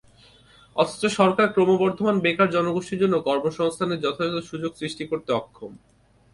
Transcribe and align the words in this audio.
অথচ 0.75 1.01
সরকার 1.19 1.47
ক্রমবর্ধমান 1.55 2.15
বেকার 2.19 2.49
জনগোষ্ঠীর 2.49 3.01
জন্য 3.03 3.15
কর্মসংস্থানের 3.27 4.01
যথাযথ 4.01 4.35
সুযোগ 4.51 4.71
সৃষ্টি 4.75 5.03
করতে 5.11 5.31
অক্ষম। 5.33 5.71